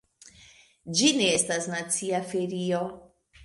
[1.01, 2.85] Ĝi ne estas nacia ferio.